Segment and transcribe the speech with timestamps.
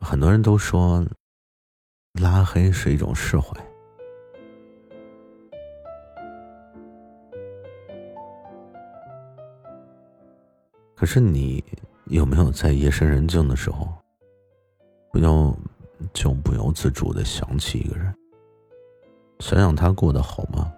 [0.00, 1.04] 很多人都说，
[2.20, 3.54] 拉黑是一种释怀。
[10.96, 11.62] 可是你
[12.06, 13.88] 有没有在夜深人静的时候，
[15.12, 15.56] 不要
[16.12, 18.14] 就不由自主的想起一个人，
[19.38, 20.72] 想想他过得好吗？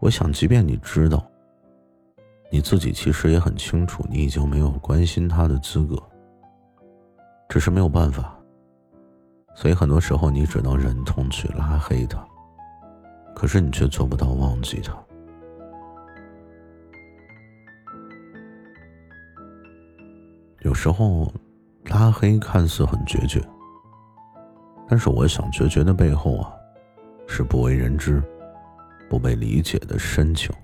[0.00, 1.24] 我想，即便你知道，
[2.50, 6.02] 你自己其实也很清楚，你已经没有关心他的资格。
[7.50, 8.32] 只是没有办法，
[9.56, 12.24] 所以很多时候你只能忍痛去拉黑他，
[13.34, 14.96] 可是你却做不到忘记他。
[20.60, 21.32] 有时候，
[21.86, 23.42] 拉黑看似很决绝，
[24.88, 26.52] 但是我想决绝的背后啊，
[27.26, 28.22] 是不为人知、
[29.08, 30.54] 不被理解的深情。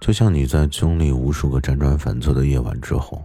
[0.00, 3.22] 就像你在经历无数个辗转反侧的夜晚之后。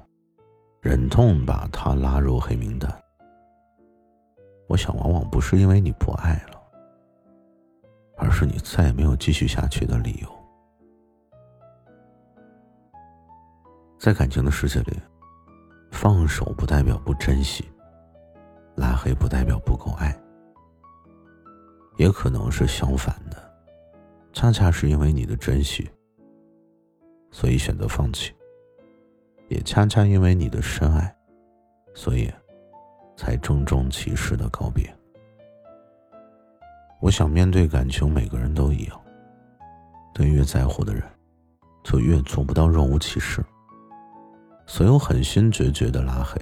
[0.83, 2.93] 忍痛把他拉入黑名单。
[4.67, 6.61] 我想，往往不是因为你不爱了，
[8.17, 10.27] 而是你再也没有继续下去的理由。
[13.97, 14.99] 在感情的世界里，
[15.89, 17.63] 放手不代表不珍惜，
[18.75, 20.13] 拉黑不代表不够爱，
[21.95, 23.41] 也可能是相反的，
[24.33, 25.89] 恰恰是因为你的珍惜，
[27.31, 28.33] 所以选择放弃。
[29.49, 31.15] 也恰恰因为你的深爱，
[31.93, 32.31] 所以
[33.15, 34.91] 才郑重其事的告别。
[37.01, 38.99] 我想面对感情，每个人都一样。
[40.13, 41.03] 对越在乎的人，
[41.83, 43.43] 就越做不到若无其事。
[44.65, 46.41] 所有狠心决绝的拉黑，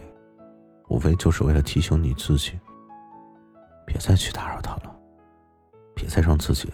[0.89, 2.59] 无非就是为了提醒你自己，
[3.85, 4.95] 别再去打扰他了，
[5.95, 6.71] 别再让自己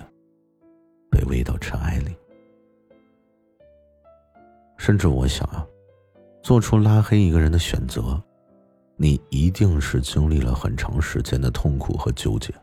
[1.09, 2.15] 被围到尘埃里。
[4.77, 5.65] 甚至我想啊。
[6.47, 8.23] 做出拉黑一个人的选择，
[8.95, 12.53] 你一定是经历了很长时间的痛苦和纠结。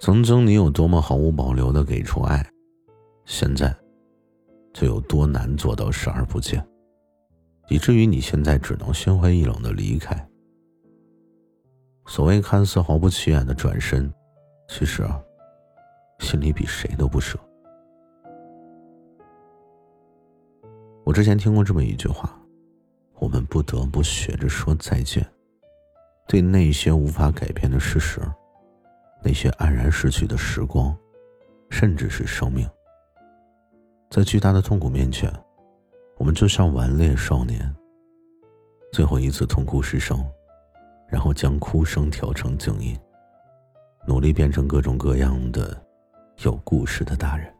[0.00, 2.42] 曾经你有多么毫无保留的给出爱，
[3.26, 3.76] 现在
[4.72, 6.66] 就有多难做到视而不见，
[7.68, 10.16] 以至于你现在只能心灰意冷的离开。
[12.06, 14.10] 所谓看似毫不起眼的转身，
[14.70, 15.20] 其实啊，
[16.20, 17.38] 心里比谁都不舍。
[21.06, 22.36] 我之前听过这么一句话：，
[23.20, 25.24] 我们不得不学着说再见，
[26.26, 28.20] 对那些无法改变的事实，
[29.22, 30.92] 那些黯然逝去的时光，
[31.70, 32.68] 甚至是生命。
[34.10, 35.32] 在巨大的痛苦面前，
[36.16, 37.72] 我们就像顽劣少年，
[38.92, 40.28] 最后一次痛哭失声，
[41.08, 42.98] 然后将哭声调成静音，
[44.08, 45.80] 努力变成各种各样的
[46.42, 47.55] 有故事的大人。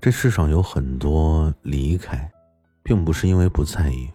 [0.00, 2.30] 这世上有很多离开，
[2.82, 4.10] 并不是因为不在意，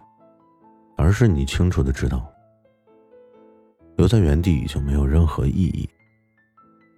[0.96, 2.28] 而是你清楚的知道，
[3.96, 5.88] 留在原地已经没有任何意义。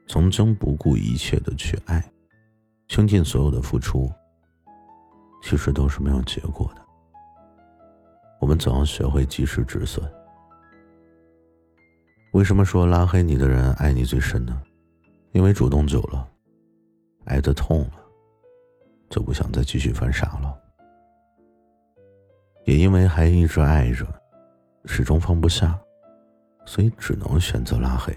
[0.07, 2.03] 曾经不顾一切的去爱，
[2.89, 4.11] 倾尽所有的付出，
[5.43, 6.81] 其实都是没有结果的。
[8.41, 10.03] 我们总要学会及时止损。
[12.33, 14.63] 为什么说拉黑你的人爱你最深呢？
[15.33, 16.27] 因为主动久了，
[17.27, 17.98] 爱的痛了。
[19.09, 20.57] 就不想再继续犯傻了，
[22.65, 24.07] 也因为还一直爱着，
[24.85, 25.79] 始终放不下，
[26.67, 28.17] 所以只能选择拉黑，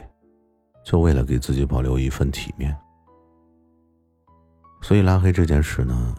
[0.84, 2.78] 就为了给自己保留一份体面。
[4.82, 6.16] 所以拉黑这件事呢，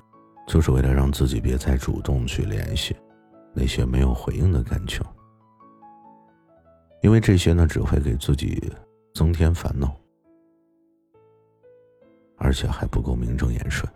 [0.47, 2.97] 就是为了让自己别再主动去联系
[3.53, 5.05] 那些没有回应的感情，
[7.03, 8.72] 因为这些呢只会给自己
[9.12, 9.94] 增添烦恼，
[12.38, 13.87] 而且还不够名正言顺。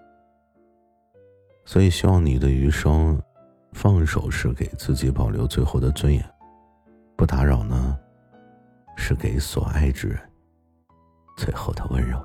[1.69, 3.21] 所以，希望你的余生，
[3.73, 6.25] 放手是给自己保留最后的尊严，
[7.17, 7.99] 不打扰呢，
[8.97, 10.19] 是给所爱之人
[11.37, 12.19] 最后的温柔。